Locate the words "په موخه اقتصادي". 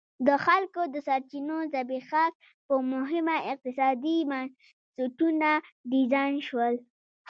2.67-4.17